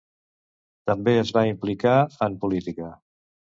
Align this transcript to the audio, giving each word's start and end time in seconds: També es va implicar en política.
També 0.91 1.13
es 1.25 1.33
va 1.37 1.45
implicar 1.51 1.93
en 2.29 2.41
política. 2.47 2.93